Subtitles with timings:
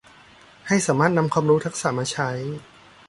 [0.67, 2.29] ให้สามารถนำความรู้ทักษะมาใช้